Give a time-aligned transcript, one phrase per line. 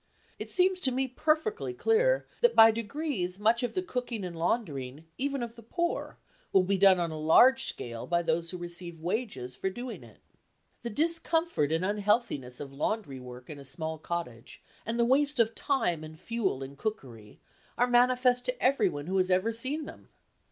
[0.39, 5.05] It seems to me perfectly clear that by degrees much of the cooking and laundering,
[5.19, 6.17] even of the poor,
[6.51, 10.17] will be done on a large scale by those who receive wages for doing it.
[10.81, 15.53] The discomfort and unhealthiness of laundry work in a small cottage, and the waste of
[15.53, 17.39] time and fuel in cookery,
[17.77, 20.09] are manifest to everyone who has ever seen them.